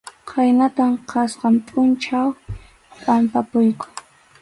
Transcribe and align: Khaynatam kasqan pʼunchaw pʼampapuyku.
Khaynatam 0.29 0.91
kasqan 1.09 1.55
pʼunchaw 1.65 2.27
pʼampapuyku. 3.03 3.87